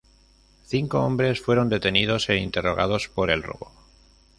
Cinco 0.65 1.01
hombres 1.01 1.41
fueron 1.41 1.69
detenidos 1.69 2.27
e 2.29 2.37
interrogados 2.37 3.07
por 3.07 3.29
el 3.29 3.43
robo. 3.43 3.71